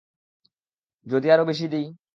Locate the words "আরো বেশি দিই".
1.31-1.87